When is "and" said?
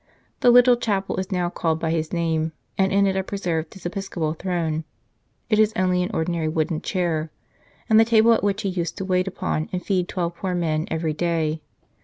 2.75-2.91, 7.87-7.99, 9.71-9.85